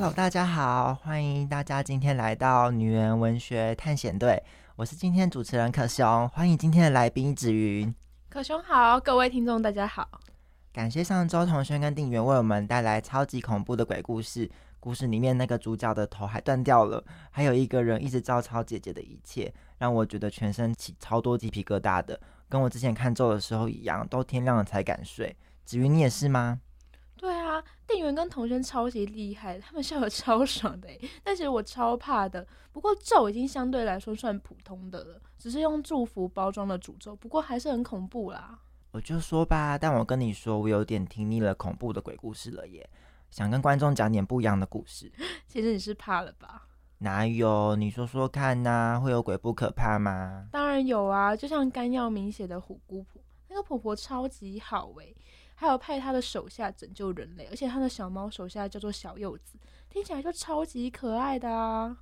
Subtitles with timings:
[0.00, 4.40] Hello，大家好，欢迎大家今天来到女人文学探险队。
[4.76, 7.92] 我是今天主持人可熊，欢迎今天的来宾子云。
[8.28, 10.08] 可熊好，各位听众大家好。
[10.72, 14.48] 感谢上周同学跟定元为我们带来超级恐怖的鬼故事，
[14.78, 25.36] 故事里面那个主角的头还断掉了，还有一个人一直照抄姐姐的一切，让我觉得全身起超多鸡皮疙瘩的，跟我之前看咒的时候一样，都天亮了才敢睡。
[25.64, 26.60] 子云，你也是吗？
[27.18, 30.88] 对啊，店员跟同学超级厉害，他们笑得超爽的，
[31.24, 32.46] 但其实我超怕的。
[32.72, 38.60] 不过咒已经相对来说算普通的了，只是用祝福包装的诅咒，不过还是很恐怖啦。
[38.92, 42.88] 我就说吧，但我跟你说，我有点听腻了恐怖的鬼故事了耶，
[43.30, 45.12] 想跟观众讲点不一样的故事。
[45.48, 46.68] 其实你是怕了吧？
[46.98, 47.76] 哪有？
[47.76, 50.48] 你说说看呐、啊，会有鬼不可怕吗？
[50.50, 55.14] 当然有啊，就像甘耀明写的《虎姑婆》，那个婆婆超级好诶。
[55.60, 59.58] 还有派他的手下拯救人类，而且他的小猫手下叫做小柚子，
[59.90, 61.96] 听起来就超级可爱的啊！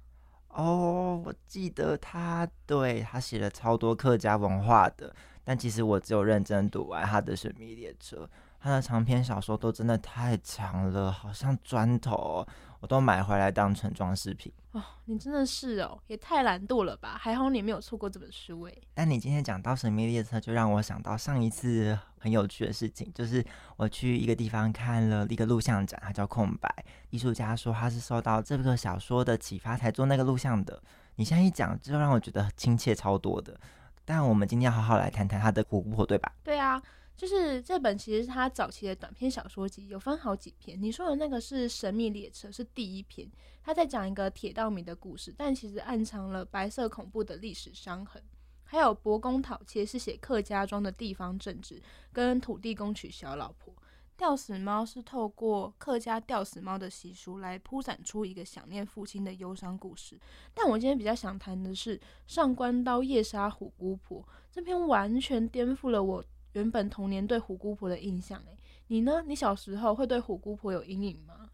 [0.48, 8.25] 哦，我记得他，对，他写了超多客家文化的，但其实我只有认真读完他的《神秘列车》，
[8.61, 12.48] 他的长篇小说都真的太长了，好像砖头哦。
[12.81, 17.17] 我都买回来当成装饰品哦，你真的是哦，也太懒惰了吧！
[17.19, 18.83] 还好你没有错过这本书诶。
[18.95, 23.45] 但你今天讲到神秘列车，就让我想到上一次很有趣的事情，就是
[23.77, 26.85] 我去一个地方看了一个录像展，它叫空白。
[27.11, 30.83] 艺术家说他是受到这个小说的启发才做那个录像的。
[31.15, 33.59] 你现在一讲，就让我觉得亲切超多的。
[34.05, 36.31] 但我们今天要好好来谈谈他的《虎姑婆》，对吧？
[36.45, 36.81] 对啊。
[37.17, 40.81] 就是这本其实是他早期的短篇小说集，有分好几篇。
[40.81, 43.27] 你说的那个是《神秘列车》，是第一篇，
[43.63, 48.23] 他在讲一个铁道迷的故事，但其实暗藏了白色恐怖的历史伤痕。
[48.65, 51.81] 还有《伯公讨妾》，是写客家庄的地方政治，
[52.13, 53.73] 跟土地公娶小老婆。
[54.19, 60.19] 《吊死猫》是透过客家吊死猫的习俗来铺展出一个想念父亲的忧伤故事。
[60.53, 66.25] 但我今天比较想谈的是《上官刀夜杀虎姑婆》这篇，完全颠覆了我。
[66.56, 68.56] 原本童年对虎姑婆的印象，哎，
[68.86, 69.22] 你呢？
[69.27, 71.50] 你小时候会对虎姑婆有阴影吗？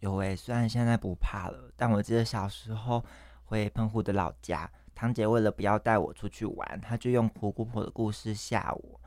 [0.00, 3.04] 有哎，虽然现在不怕了，但我记得小时候
[3.44, 8.98] 回澎湖的老家，堂姐为了不要带我出去玩，她就用虎姑婆的故事吓我。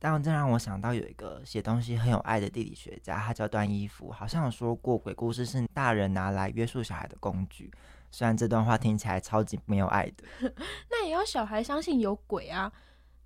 [0.00, 7.70] 但这让我想到有一个写东西很有爱的地理学家，他叫段一夫，好像有说过鬼故事是大人拿来约束小孩的工具。
[8.10, 10.52] 虽然这段话听起来超级没有爱的，
[10.90, 12.72] 那也要小孩相信有鬼啊。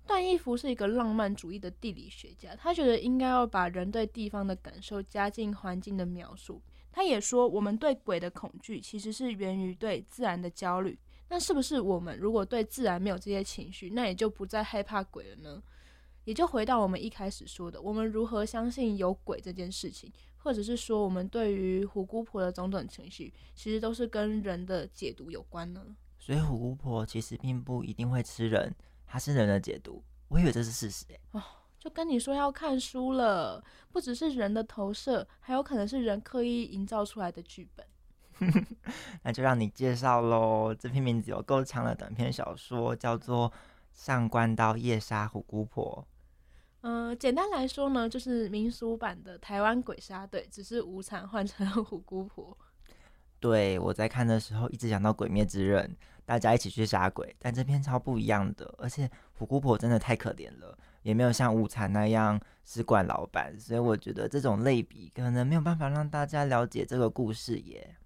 [0.05, 6.61] 段义福是一个浪漫主义的地理学家，他觉得应该要把人对地方的感受加进环境的描述。
[6.91, 10.99] 他也说，我们对鬼的恐惧其实是源于对自然的焦虑。
[11.29, 15.63] 那是不是我们如果对自然没有这些情绪，那也就不再害怕鬼了呢？
[16.25, 25.95] 也就回到我们一开始说的，我们如何相信有鬼这件事情，或者是说我们对于虎姑婆的种种情绪，其实都是跟人的解读有关呢？
[26.19, 28.73] 所以虎姑婆其实并不一定会吃人。
[29.13, 31.19] 他是人的解读，我以为这是事实哎。
[31.33, 31.43] 哦，
[31.77, 37.85] 就跟你说要看书了，不只是人的投射，还有可能是人刻意营造出来的剧本。
[39.21, 40.73] 那就让你介绍喽。
[40.73, 43.51] 这篇名字有够长的短篇小说，叫做
[43.93, 46.07] 《上官刀夜杀虎姑婆》。
[46.81, 52.57] 嗯、呃，简单来说呢，就是民俗版的台湾鬼杀队，只是无惨换成了虎姑婆。
[53.43, 55.85] 对，我在看的时候一直想到《鬼灭之刃》。
[56.25, 67.97] 大家一起去杀鬼，但这篇超不一样的，而且虎姑婆真的太可怜了，也没有像午餐那样是管老板，所以我觉得这种类比可能没有办法让大家了解这个故事耶。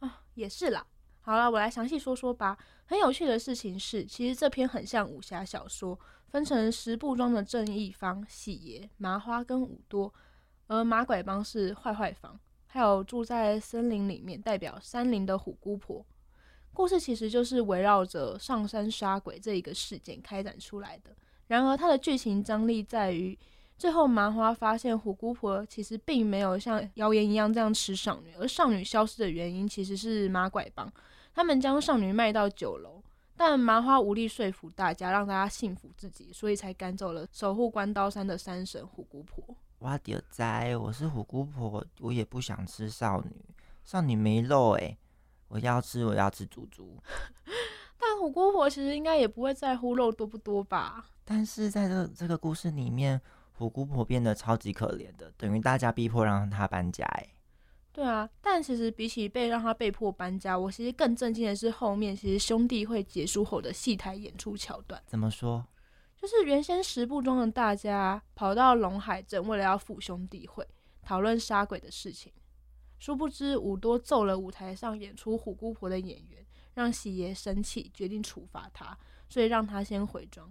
[0.00, 0.86] 啊，也是啦。
[1.22, 2.58] 好了，我来详细说说吧。
[2.84, 5.98] 很有趣的事情是，其实这篇很像武侠小说，
[6.28, 10.12] 分成十部中的正义方喜爷、麻花跟五多，
[10.66, 12.38] 而马拐帮是坏坏方，
[12.74, 16.04] 还有住在森林里面代表山林的虎姑婆。
[16.72, 21.12] 故事其实就是围绕着上山杀鬼这一个事件开展出来的。
[21.46, 23.38] 然而，它的剧情张力在于，
[23.78, 30.92] 最后麻花发现虎姑婆其实并没有像谣言一样这样吃少女，而少女消失的原因其实是马拐帮，
[31.32, 33.00] 他们将少女卖到酒楼，
[33.36, 39.56] 但麻花无力说服大家，让大家信服自己，所以才赶走了守护关刀山的山神虎姑婆。
[39.84, 40.74] 哇，屌哉！
[40.74, 43.30] 我是虎姑婆，我也不想吃少女，
[43.84, 44.96] 少女没肉哎，
[45.48, 46.98] 我要吃，我要吃猪猪。
[48.00, 51.04] 但虎姑婆其实应该也不会在乎肉多不多吧？
[51.22, 53.20] 但是在这这个故事里面，
[53.52, 57.28] 虎姑婆变得超级可怜的，等于大家逼迫让她搬家哎。
[57.92, 64.98] 对啊，但其实比起被让他被迫搬家，我其实更震惊的是后面其实兄弟会结束后的戏台演出桥段。
[65.06, 65.62] 怎么说？
[66.24, 70.66] 就是原先十部中的大家跑到龙海镇，为了要赴兄弟会，
[71.02, 72.32] 讨论杀鬼的事情。
[72.98, 76.42] 殊不知五多揍了舞台上演出虎姑婆的演员，
[76.72, 78.96] 让喜爷生气，决定处罚他，
[79.28, 80.50] 所以让他先回庄，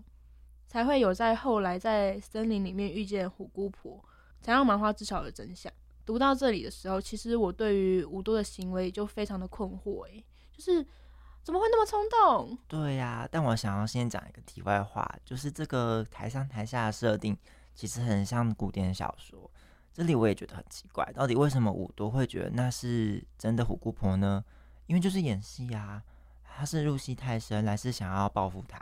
[0.68, 4.00] 才会有在后来在森林里面遇见虎姑婆，
[4.42, 5.74] 才让麻花知晓了真相。
[6.06, 10.86] 读到这里的时候，其实我对于五多的行为就非常的困惑，诶，就是
[11.44, 12.58] 怎么会那么冲动？
[12.68, 17.38] 对呀、啊，但我想要先讲一个题外话，就是这个台上台下的设定
[17.76, 19.52] 其实很像古典小说，
[19.94, 24.44] 这里我也觉得很奇怪，到底为什么五多会觉得那是真的虎姑婆呢？
[24.88, 26.02] 因为就是演戏啊，
[26.44, 28.80] 他是入戏太深，来是想要报复他？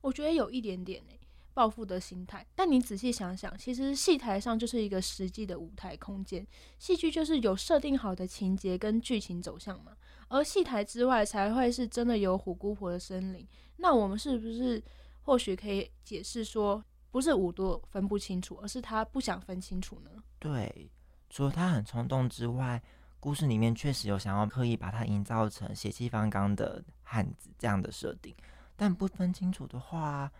[0.00, 1.18] 我觉得有一点点诶。
[1.54, 6.46] 报复的心态，但你仔细想想，其实戏台上就是一个实际的舞台空间，
[6.78, 9.92] 戏剧就是有设定好的情节跟剧情走向嘛，
[10.28, 13.46] 而戏台之外才会是真的有虎姑婆的森林。
[13.76, 14.82] 那我们是不是
[15.22, 20.10] 或许可以解释说，不是五多分不清楚，而是他不想分清楚呢？
[20.38, 20.90] 对，
[21.28, 22.82] 除了他很冲动之外，
[23.20, 28.34] 故事里面确实有想要刻意把他营造成血气方刚的汉子这样的设定，
[28.74, 30.32] 但不分清楚的话。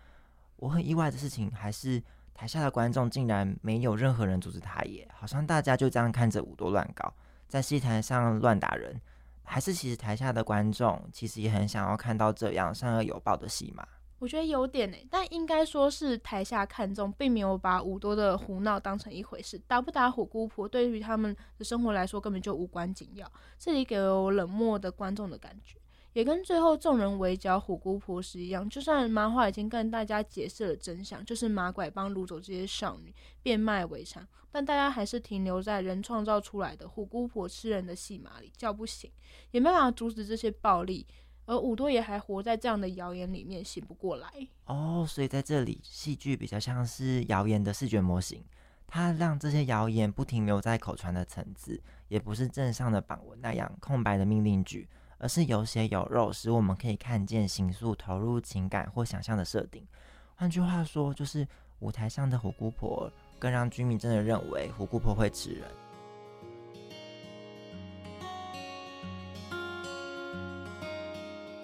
[0.62, 2.00] 我很意外的事情，还是
[2.32, 7.12] 台下的观众竟然没有任何人阻止他耶，好像大家就这样看着五多乱搞，
[7.48, 9.00] 在戏台上乱打人，
[9.42, 13.84] 还是其实台下的观众其实也很想要看到这样善恶有报的戏码？
[14.20, 25.81] 我觉得有点呢，但应该说是台下看众并没有把五多的胡闹当成一回事，打不打虎姑婆对于他们的生活来说根本就无关紧要，这里给了我冷漠的观众的感觉。
[26.12, 34.20] 也跟最后众人围剿虎姑婆时一样，就算麻花已经跟大家解释了真相，就是马拐帮掳走这些少女，变卖为娼，
[34.50, 39.10] 但大家还是停留在人创造出来的虎姑婆吃人的戏码里，叫不醒，
[39.52, 41.06] 也没办法阻止这些暴力，
[41.46, 44.28] 而五多也还活在这样的谣言里面，醒不过来。
[44.66, 48.44] 哦，所以在这里，戏剧比较像是谣言的视觉模型，
[48.86, 54.86] 它让这些谣言不停留在口传的层次，也不是镇上的榜文那样空白的命令句。
[55.22, 59.86] 而是有血有肉，使我们可以看见、形塑、投入情感或想象的设定。
[60.34, 61.46] 换句话说，就是
[61.78, 63.08] 舞台上的虎姑婆，
[63.38, 65.68] 更让居民真的认为虎姑婆会吃人。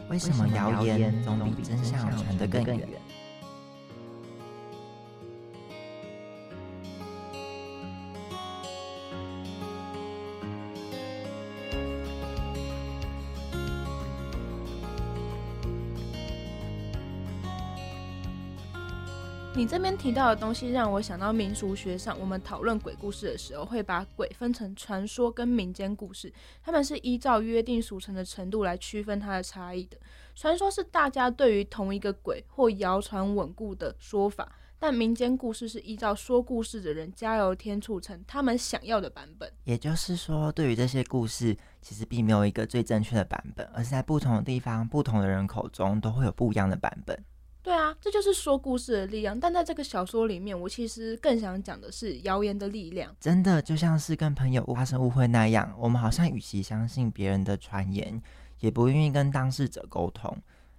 [0.09, 2.89] 为什么谣言总比真相传得更远？
[19.59, 26.33] 你这边提到的东西让我想到民俗学上，我们讨论鬼故事的时候，会把鬼分成传说跟民间故事，
[26.63, 29.97] 他们是依照约定俗成的程度来区分它的差异的。
[30.37, 39.53] 传说是大家对于同一个鬼或谣传稳固的说法，但民间故事是依照说故事的人加油添醋成他们想要的版本。
[39.65, 47.21] 也就是说，对于这些故事，其实并没有一个最正确的版本，而是在不同的地方、不同的人口中都会有不一样的版本。
[47.69, 49.39] 对啊，这就是说故事的力量。
[49.39, 53.15] 但在这个小说里面，我其实更想讲的是谣言的力量。
[53.21, 58.23] 真的就像是跟朋友发生误会那样，我们好像与其相信别人的传言，
[58.61, 60.35] 也不愿意跟当事者沟通。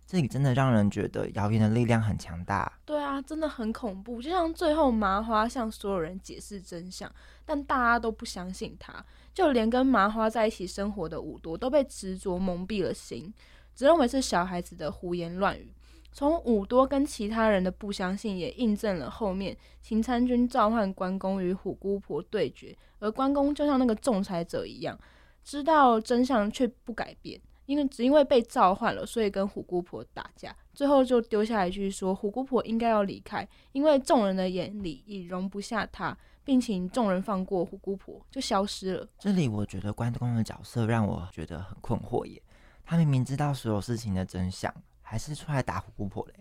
[0.08, 2.74] 这里真的让人觉得谣言的力量很强大。
[2.86, 4.20] 对啊，真的很恐怖。
[4.20, 7.08] 就像最后麻花向所有人解释真相，
[7.46, 13.32] 但大家都不相信他，就连跟麻花在一起生活的五多都被执着蒙蔽了心，
[13.76, 15.72] 只认为是小孩子的胡言乱语。
[16.12, 25.00] 从五多跟其他人的不相信，也印证了后面秦参军召唤关公与虎姑婆对决，而关公就像那个仲裁者一样，
[25.44, 39.08] 知道真相却不改变，因为只因为被召唤了，所以跟虎姑婆打架，最后就丢下一句说虎姑婆应该要离开，因为众人的眼里已容不下她，并请众人放过虎姑婆，就消失了。
[39.20, 42.42] 这里我觉得关公的角色让我觉得很困惑耶，
[42.84, 44.74] 他明明知道所有事情的真相。
[45.10, 46.34] 还是出来打虎姑婆嘞？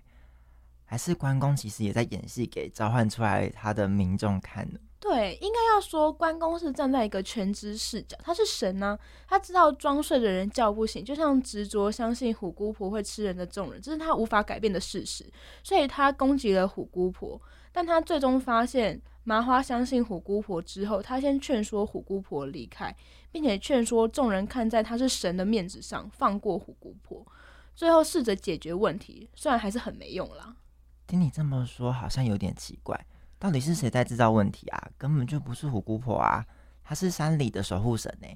[0.85, 4.79] 还是关公其实也在演戏，给召唤出来他的民众看呢？
[5.01, 15.25] 对，应该要说关公是站在一个全知视角，他是神呢、啊，他知道装睡的人叫不醒，就像执着相信虎姑婆会吃人的众人，这是他无法改变的事实，
[15.63, 17.41] 所以他攻击了虎姑婆。
[17.73, 22.95] 但他最终发现麻花相信虎姑婆之后，他先劝说虎姑婆离开，
[23.31, 27.25] 并且劝说众人看在他是神的面子上放过虎姑婆，
[27.79, 30.57] 最后试着解决问题，虽然还是很没用啦。
[31.07, 33.07] 听你这么说，好像有点奇怪。
[33.39, 34.91] 到底是谁在制造问题啊？
[34.99, 36.45] 根本就不是虎姑婆啊，
[36.83, 38.27] 她是山里的守护神呢。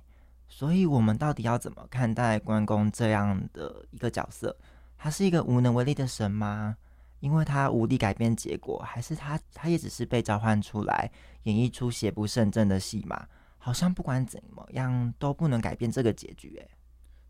[0.47, 4.57] 所以，我们到底要怎么看待关公这样的一个角色？
[4.97, 6.77] 他是一个无能为力的神吗？
[7.19, 11.11] 因为他无力改变结果，还是他他也只是被召唤出来
[11.43, 13.27] 演绎出邪不胜正的戏码？
[13.59, 16.69] 好像不管怎么样都不能改变这个结局，哎。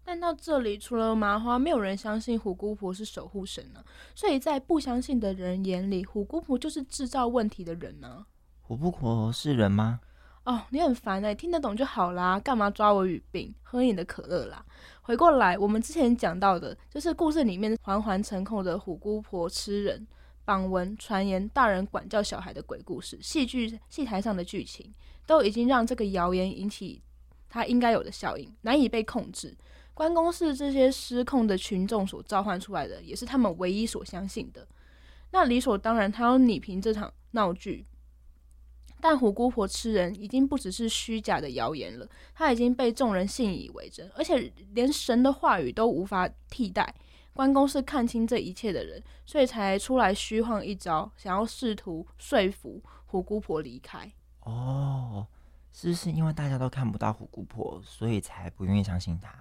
[0.05, 3.87] 但到这里，除了麻花，没有人相信虎姑婆是守护神呢、啊。
[4.15, 8.27] 所以在不相信的人眼里，虎姑婆就是制造问题的人呢、啊。
[8.61, 10.01] 虎姑婆是人吗？
[10.45, 13.55] 哦，你很烦哎、欸，听得懂就好啦，干嘛抓我语病？
[13.63, 14.65] 喝你的可乐啦。
[15.03, 20.05] 回过来，我们之前讲到的，就是故事里面环环成空的虎姑婆吃人、
[20.45, 24.93] 榜文、传言、大人管教小孩的鬼故事，戏剧戏台上的剧情，
[25.29, 27.01] 都已经让这个谣言引起
[27.49, 29.57] 它应该有的效应，难以被控制。
[30.03, 34.67] 关公是这些失控的群众所召唤出来的，也是他们唯一所相信的。
[35.31, 37.87] 那理所当然，他要拟平这场闹剧。
[39.01, 46.93] 但虎姑婆吃人已经不只是虚假的谣言了，他已经被众人信以为真，而且连神的话语都无法替代。
[47.33, 54.11] 关公是看清这一切的人，所以才出来虚晃一招，想要试图说服虎姑婆离开。
[54.41, 55.25] 哦，
[55.73, 59.33] 是不是因为大家都看不到虎姑婆，所以才不愿意相信他？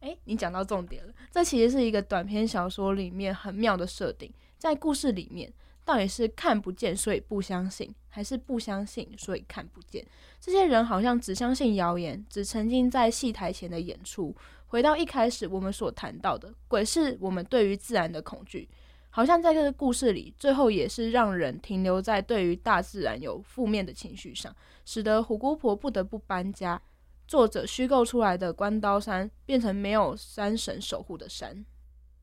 [0.00, 4.32] 哎，你讲到重点了，这其实是一个短篇小说里面很妙的设定。
[4.56, 5.52] 在故事里面，
[5.84, 10.04] 到底是看不见所以不相信，还是不相信所以看不见？
[10.40, 14.34] 这些人好像只相信谣言，只沉浸在戏台前的演出。
[14.66, 18.68] 回到一开始我们所谈到的，鬼是我们对于自然的恐惧，
[19.10, 26.80] 好像在这个故事里，最后也是让人停留在对于大自然有负面的情绪上，使得虎姑婆不得不搬家。
[27.28, 31.62] 作者虚构出来的关刀山变成没有山神守护的山，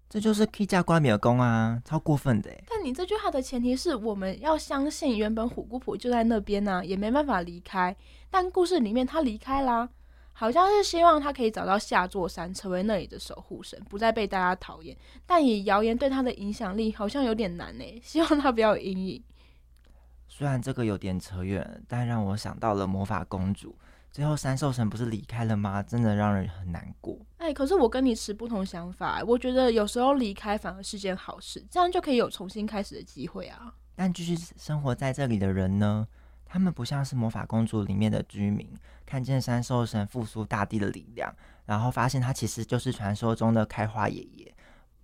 [0.09, 2.49] 这就是 K 加瓜米尔宫啊，超过分的。
[2.67, 7.95] 但你这句话的前提是我们要相信原本虎姑婆就在那边呢、啊，也没办法离开。
[8.31, 9.87] 但故事里面她离开啦，
[10.33, 14.97] 好像是希望她可以找到下座山，成为那里的守护神，不再被大家讨厌。
[15.27, 17.85] 但以谣言对她的影响力，好像有点难呢。
[18.03, 19.23] 希望她不要有阴影。
[20.27, 23.77] 虽然这个有点扯远，但让我想到了魔法公主。
[24.15, 25.83] 最后三兽神不是离开了吗？
[25.83, 27.19] 真的让人很难过。
[27.35, 29.21] 哎、欸，可是我跟你持不同想法。
[29.27, 33.73] 我觉得有时候离开反而是件好事，这样就可以有重新开始的机会啊。
[33.93, 36.07] 但继续生活在这里的人呢？
[36.45, 38.73] 他们不像是魔法公主里面的居民，
[39.05, 44.55] 看见三兽神复苏大地的力量，然后发现他其实就是传说中的开花爷爷，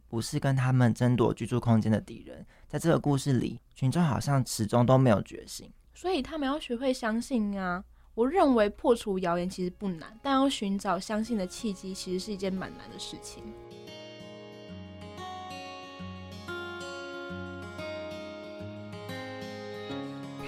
[0.07, 2.45] 不是跟他们争夺居住空间的敌人。
[2.65, 7.83] 在这个故事里，群众好像始终都没有觉醒，所以他们要学会相信啊。
[8.13, 13.41] 我认为破除谣言其实不难，但要寻找相信的契机，其实是一件蛮难的事情。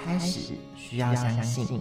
[0.03, 1.79] 开始需要相信。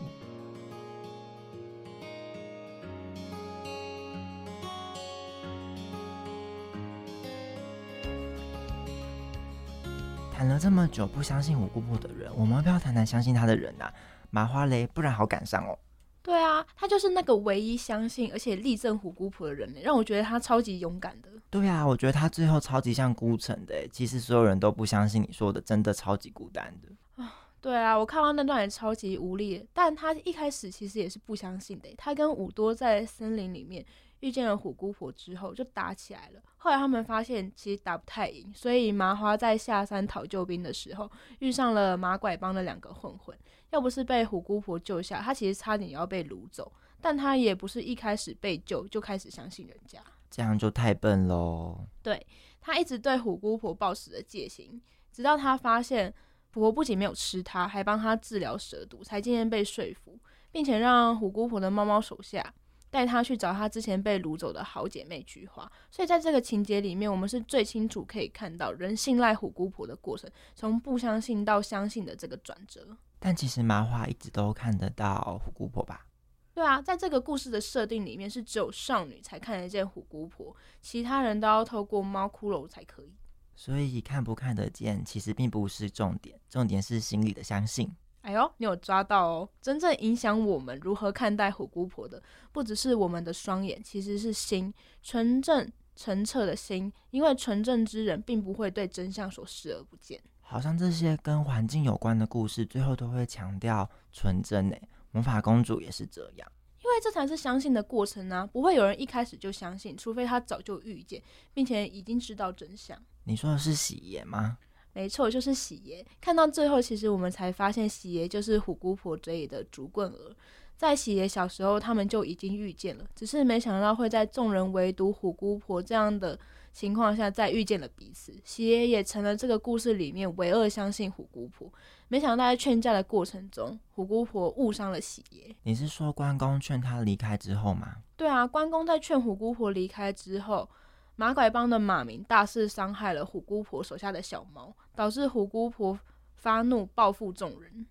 [10.33, 13.93] 谈了这么久不相信虎姑婆的人，我们要不要谈谈相信他的人啊？
[14.33, 15.79] 麻花雷，不然好感伤哦。
[16.23, 21.29] 对啊，他就是那个唯一相信而且力证虎姑婆的人，让我觉得他超级勇敢的。
[21.51, 27.23] 对啊，我觉得他最后超级像孤城的，其实所有人都不相信你说的，真的超级孤单的。
[27.23, 31.89] 啊，对啊，我看到那段也超级无力，但他一开始其实也是不相信的。
[31.97, 33.85] 他跟五多在森林里面。
[34.23, 36.41] 遇见了虎姑婆之后，就打起来了。
[36.57, 41.11] 后来他们发现其实打不太赢，所以麻花在下山讨救兵的时候，
[41.41, 43.37] 遇上了马拐帮的两个混混。
[43.73, 46.73] 要不是被虎姑婆救下，他其实差点要被掳走。
[47.01, 50.01] 但他也不是一开始被救就开始相信人家，
[50.31, 51.85] 这样就太笨喽。
[52.01, 52.25] 对，
[52.61, 56.15] 他一直对虎姑婆抱持着戒心，直到他发现
[56.53, 60.17] 婆婆不仅没有吃他，还帮他治疗蛇毒，才渐渐被说服，
[60.53, 62.55] 并且让虎姑婆的猫猫手下。
[62.89, 72.87] 带他去找他之前被掳走的好姐妹菊花，所以在这个情节里面，我们是最清楚可以看到人信赖虎姑婆的过程，从不相信到相信的这个转折。
[73.23, 76.07] 但其实麻花一直都看得到虎姑婆吧？
[76.53, 83.15] 对啊，在这个故事的设定里面，是只有少女才看得见虎姑婆，其他人都要透过猫骷髅才可以。
[83.55, 87.91] 所以看不看得见，其实并不是重点，重点是心里的相信。
[88.23, 89.49] 哎呦，你有抓到哦！
[89.61, 96.93] 真正影响我们如何看待虎姑婆的，不只是我们的双眼，其实是心，纯正澄澈的心。
[97.11, 100.23] 因为纯正之人，并不会对真相所视而不见。
[100.53, 104.69] 好像这些跟环境有关的故事，最后都会强调纯真。
[104.69, 106.53] 诶，魔法公主也是这样，
[106.85, 108.47] 因为这才是相信的过程呢、啊。
[108.47, 111.23] 不会有人一开始就相信，除非他早就遇见，
[111.55, 113.03] 并且已经知道真相。
[113.25, 114.59] 你说的是喜爷吗？
[114.93, 116.05] 没错，就是喜爷。
[116.21, 120.37] 看到最后，其实我们才发现，喜爷就是虎姑婆嘴里的竹棍儿。
[120.77, 126.39] 在喜爷小时候，他们就已经遇见了，只是没想到会在众人围堵虎姑婆这样的
[126.73, 128.35] 情况下再遇见了彼此。
[128.45, 131.71] 喜爷也成了这个故事里面唯二相信虎姑婆。
[132.09, 135.55] 没想到在劝架的过程中，虎姑婆误伤了喜爷。
[135.63, 137.97] 你是说关公劝他离开之后吗？
[138.17, 140.69] 对啊，关公在劝虎姑婆离开之后。
[141.15, 145.97] 马拐帮的马明大肆伤害了虎姑婆手下的小猫，导致虎姑婆
[146.35, 147.87] 发怒报复众人。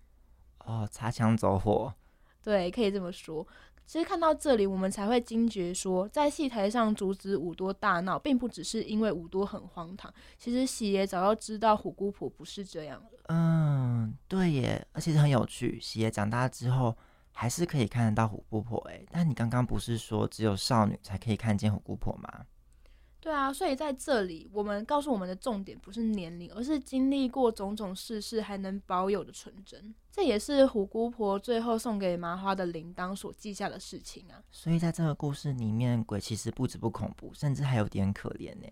[0.58, 1.94] 哦，擦枪走火。
[2.42, 3.46] 对，可以这么说。
[3.92, 10.10] 其实看到这里，我们才会惊觉说，在戏台上阻止五多大闹，并不只是因为五多很荒唐。
[10.38, 13.10] 其实喜爷早就知道虎姑婆不是这样了。
[13.28, 15.78] 嗯，对耶，而且很有趣。
[15.78, 16.96] 喜爷长大之后，
[17.32, 18.78] 还是可以看得到虎姑婆。
[18.88, 22.46] 诶，但你刚刚不是说只有少女才可以看见虎姑婆吗？
[23.22, 29.94] 对啊，所以在这里，我们告诉我们的重点不是年龄，而是经历过种种世事还能保有的纯真。
[30.10, 34.42] 这也是虎姑婆最后送给麻花的铃铛所记下的事情啊。
[34.50, 38.66] 所以在这个故事里面，鬼其实不止不恐怖，甚至还有点可怜呢。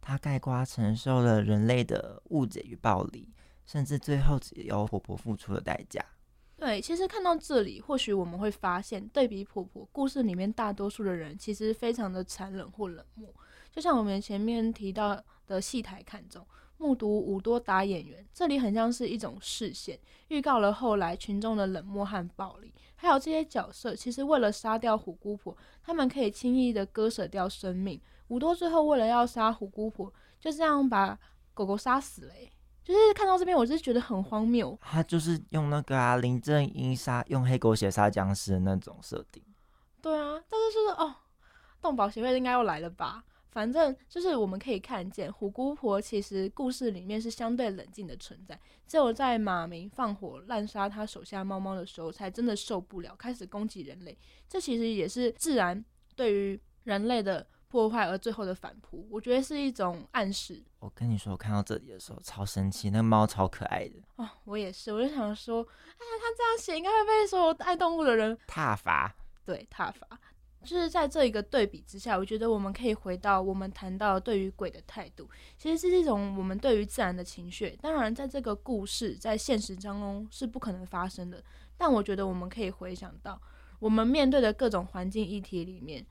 [0.00, 3.34] 他盖瓜承受了人类的误解与暴力，
[3.66, 6.00] 甚至最后只有婆婆付出的代价。
[6.56, 13.28] 对，其实看到这里，或许我们会发现，对比婆婆，故事里面大多数的人其实非常的残忍或冷漠。
[13.76, 16.42] 就像我们前面提到的戏台看中，
[16.78, 22.72] 目睹五多打演员，这里很像是一种视线，预告了后来群众的冷漠和暴力。
[22.94, 28.00] 还有这些角色，其实为了杀掉虎姑婆，他们可以轻易的割舍掉生命。
[28.28, 31.18] 五多最后为了要杀虎姑婆，就这样把
[31.52, 32.32] 狗狗杀死了。
[32.82, 34.78] 就是看到这边，我就觉得很荒谬。
[34.80, 39.42] 他就是用那个啊，林正英杀用黑狗血杀僵尸的那种设定。
[40.00, 41.14] 对啊，但是是哦，
[41.82, 43.22] 动保协会应该要来了吧？
[43.56, 54.14] 反正就是我们可以看见，虎姑婆其实故事里面是相对冷静的存在，只有在马明放火滥杀他手下猫猫的时候，才真的受不了，开始攻击人类。
[54.46, 55.82] 这其实也是自然
[56.14, 59.08] 对于人类的破坏，而最后的反扑。
[59.10, 60.62] 我觉得是一种暗示。
[60.80, 63.94] 我跟你说，我看到这里的时候超生气，那个猫超可爱的。
[64.16, 69.16] 哦，我也是，我就想说，哎呀，他这样写应该会被所有爱动物的人挞伐。
[69.46, 70.06] 对，挞伐。
[70.66, 77.78] 就是在这一个对比之下，我觉得我们可以回到我们谈到对于鬼的态度，其实是一种我们对于自然的情绪。
[77.80, 81.42] 当然，在这个故事在现实当中是不可能发生的，
[81.78, 83.40] 但我觉得我们可以回想到
[83.78, 86.04] 我们面对的各种环境议题里面，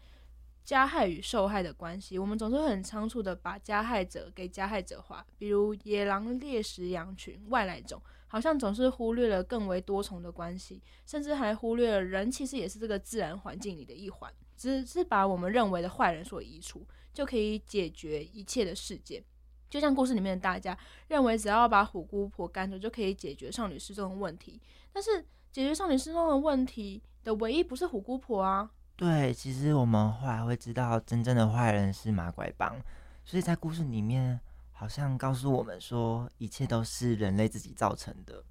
[0.64, 14.32] 加害与受害的关系，我们总是很仓促的把加害者给加害者化，比如野狼猎食羊群、外来种，好像总是忽略了更为多重的关系，甚至还忽略了人其实也是这个自然环境里的一环。
[14.58, 19.22] 只是把我们认为的坏人所移除，就可以解决一切的事件。
[19.70, 20.78] 就像故事里面的大家
[21.10, 24.62] 认为，只要把虎姑婆赶走，就可以解决少女失踪的问题。
[24.94, 28.72] 但是，解决少女失踪的问题的唯一不是虎姑婆啊。
[28.96, 32.82] 对，其实我们后来会知道，真正的坏人是马拐帮。
[33.26, 34.40] 所以在故事里面，
[34.78, 38.44] 好像告诉我们说，一切都是人类自己造成的。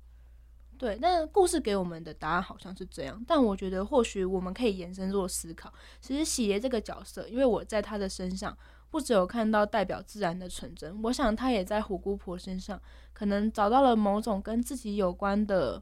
[0.78, 5.72] 对，那故事给我们的答案好像是这样，但我觉得或许我们可以延伸做思考。
[6.00, 8.56] 其实喜爷这个角色，因为我在他的身上
[8.90, 12.80] 不只有看到代表自然的纯真，我想他也在虎姑婆身上
[13.12, 15.80] 可能找到了某种跟自己有关的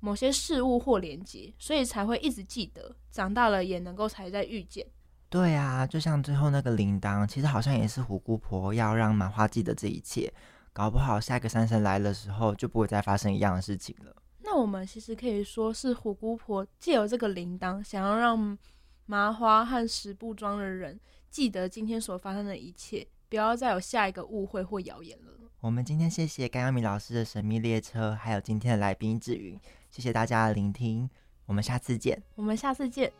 [0.00, 4.86] 某些事物或连接，所以才会一直记得，长大了也能够才在遇见。
[5.28, 10.32] 对啊，就像最后那个铃铛，其实好像也是虎姑婆要让麻花记得这一切。
[10.72, 14.14] 搞不好下个山神来的时候，就不会再发生一样的事情了。
[14.42, 18.58] 那我们其实可以说是虎姑婆借由这个铃铛，想要让
[19.06, 20.98] 麻花和十步庄的人
[21.30, 25.32] 记得今天所发生的一切，不要再有下一个误会或谣言了。
[25.60, 29.58] 我们今天谢谢甘耀米老师的神秘列车，还有今天的来宾志云，
[29.90, 31.08] 谢谢大家的聆听，
[31.46, 32.22] 我们下次见。
[32.34, 33.10] 我们下次见。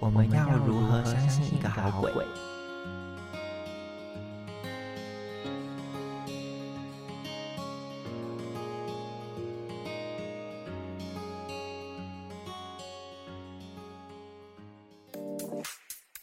[0.00, 2.24] 我们要如何相信一个好鬼？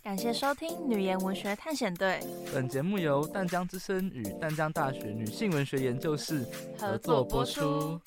[0.03, 2.19] 感感谢收听《女言文学探险队》。
[2.53, 6.45] 本节目由淡江之声与淡江大学女性文学研究室
[6.77, 7.97] 合作播出。